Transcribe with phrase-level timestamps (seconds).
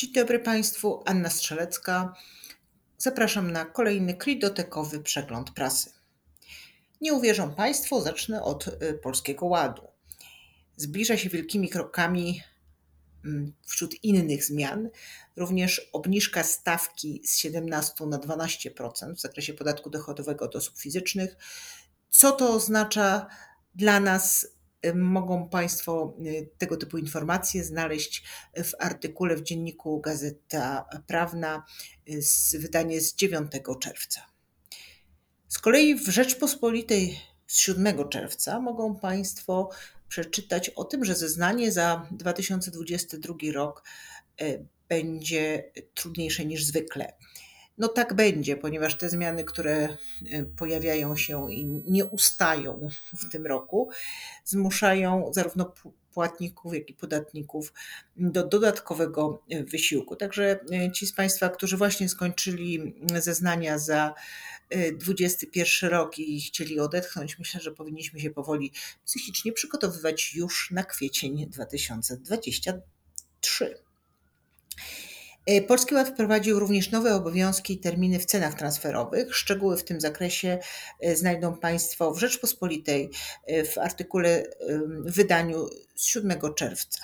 [0.00, 2.14] Dzień dobry Państwu, Anna Strzelecka.
[2.98, 5.90] Zapraszam na kolejny klidotekowy przegląd prasy.
[7.00, 9.82] Nie uwierzą Państwo, zacznę od y, Polskiego Ładu.
[10.76, 12.42] Zbliża się wielkimi krokami
[13.24, 14.88] mm, wśród innych zmian
[15.36, 21.36] również obniżka stawki z 17 na 12% w zakresie podatku dochodowego od osób fizycznych.
[22.10, 23.26] Co to oznacza
[23.74, 24.46] dla nas
[24.94, 28.24] mogą Państwo y, tego typu informacje znaleźć
[28.64, 31.64] w artykule w dzienniku Gazeta Prawna,
[32.08, 34.20] y, wydanie z 9 czerwca.
[35.48, 39.70] Z kolei w Rzeczpospolitej z 7 czerwca mogą Państwo
[40.08, 43.84] przeczytać o tym, że zeznanie za 2022 rok
[44.42, 47.12] y, będzie trudniejsze niż zwykle.
[47.80, 49.96] No tak będzie, ponieważ te zmiany, które
[50.30, 52.88] e, pojawiają się i nie ustają
[53.18, 53.90] w tym roku,
[54.44, 55.74] zmuszają zarówno
[56.14, 57.72] płatników, jak i podatników
[58.16, 60.16] do dodatkowego e, wysiłku.
[60.16, 64.14] Także e, ci z Państwa, którzy właśnie skończyli zeznania za
[64.92, 68.72] 21 rok i chcieli odetchnąć, myślę, że powinniśmy się powoli
[69.04, 73.89] psychicznie przygotowywać już na kwiecień 2023.
[75.46, 79.36] E, Polski Ład wprowadził również nowe obowiązki i terminy w cenach transferowych.
[79.36, 80.58] Szczegóły w tym zakresie
[81.00, 83.10] e, znajdą Państwo w Rzeczpospolitej
[83.46, 84.44] e, w artykule
[85.04, 87.00] w wydaniu z 7 czerwca.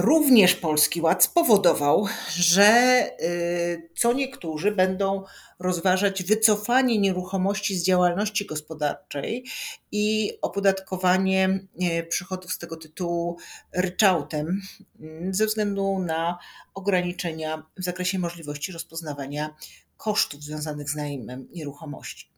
[0.00, 5.24] Również Polski Ład spowodował, że y, co niektórzy będą
[5.58, 9.44] rozważać wycofanie nieruchomości z działalności gospodarczej
[9.92, 13.38] i opodatkowanie y, przychodów z tego tytułu
[13.72, 14.60] ryczałtem
[15.00, 16.38] mm, ze względu na
[16.74, 19.54] ograniczenia w zakresie możliwości rozpoznawania
[19.96, 22.30] kosztów związanych z najmem nieruchomości.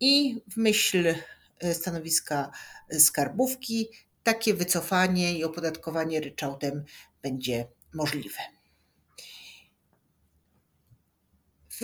[0.00, 1.14] I w myśl
[1.64, 2.50] y, stanowiska
[2.98, 3.88] skarbówki
[4.26, 6.84] takie wycofanie i opodatkowanie ryczałtem
[7.22, 8.38] będzie możliwe.
[11.80, 11.82] W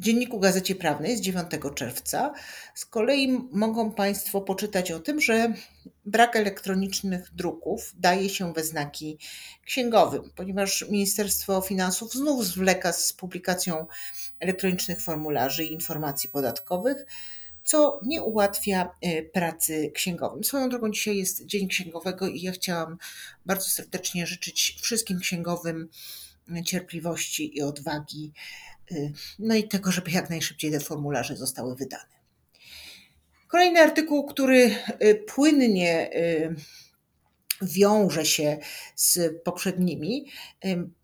[0.00, 2.32] dzienniku Gazecie Prawnej z 9 czerwca
[2.74, 5.54] z kolei mogą Państwo poczytać o tym, że
[6.04, 9.18] brak elektronicznych druków daje się we znaki
[9.64, 13.86] księgowym, ponieważ Ministerstwo Finansów znów zwleka z publikacją
[14.40, 17.06] elektronicznych formularzy i informacji podatkowych
[17.66, 20.44] co nie ułatwia e, pracy księgowym.
[20.44, 22.98] Swoją drogą dzisiaj jest Dzień Księgowego i ja chciałam
[23.46, 25.88] bardzo serdecznie życzyć wszystkim księgowym
[26.64, 28.32] cierpliwości i odwagi,
[28.90, 28.94] e,
[29.38, 32.16] no i tego, żeby jak najszybciej te formularze zostały wydane.
[33.48, 36.10] Kolejny artykuł, który e, płynnie
[37.62, 38.58] wiąże się
[38.96, 40.26] z poprzednimi.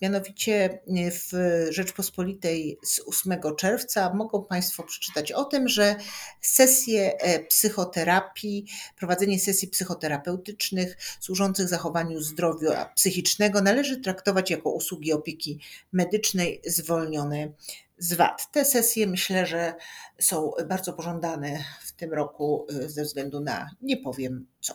[0.02, 0.78] Mianowicie
[1.10, 1.30] w
[1.70, 5.96] Rzeczpospolitej z 8 czerwca mogą Państwo przeczytać o tym, że
[6.40, 15.60] sesje e, psychoterapii, prowadzenie sesji psychoterapeutycznych służących zachowaniu zdrowia psychicznego należy traktować jako usługi opieki
[15.92, 17.52] medycznej zwolnione
[17.98, 18.52] z VAT.
[18.52, 19.74] Te sesje myślę, że
[20.18, 24.74] są bardzo pożądane w tym roku e, ze względu na nie powiem co.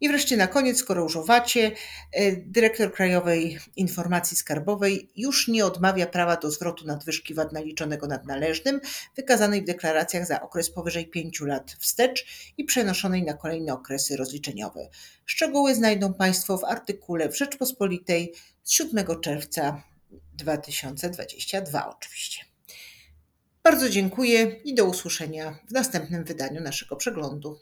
[0.00, 1.72] I wreszcie na koniec, skoro już owacie,
[2.12, 8.26] e, dyrektor Krajowej Informacji Skarbowej już nie odmawia prawa do zwrotu nadwyżki VAT naliczonego nad
[8.26, 8.80] należnym,
[9.16, 12.26] wykazanej w deklaracjach za okres powyżej 5 lat wstecz
[12.58, 14.88] i przenoszonej na kolejne okresy rozliczeniowe.
[15.24, 18.32] Szczegóły znajdą Państwo w artykule w Rzeczpospolitej
[18.62, 19.82] z 7 czerwca
[20.34, 22.44] 2022 oczywiście.
[23.62, 27.58] Bardzo dziękuję i do usłyszenia w następnym wydaniu naszego przeglądu.